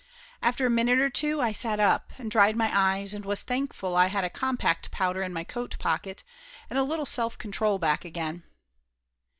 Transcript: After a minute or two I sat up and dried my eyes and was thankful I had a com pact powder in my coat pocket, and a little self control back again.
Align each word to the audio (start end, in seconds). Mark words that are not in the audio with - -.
After 0.41 0.65
a 0.65 0.69
minute 0.71 0.97
or 0.97 1.11
two 1.11 1.41
I 1.41 1.51
sat 1.51 1.79
up 1.79 2.11
and 2.17 2.31
dried 2.31 2.55
my 2.55 2.71
eyes 2.73 3.13
and 3.13 3.23
was 3.23 3.43
thankful 3.43 3.95
I 3.95 4.07
had 4.07 4.23
a 4.23 4.31
com 4.31 4.57
pact 4.57 4.89
powder 4.89 5.21
in 5.21 5.31
my 5.31 5.43
coat 5.43 5.77
pocket, 5.77 6.23
and 6.71 6.79
a 6.79 6.83
little 6.83 7.05
self 7.05 7.37
control 7.37 7.77
back 7.77 8.03
again. 8.03 8.43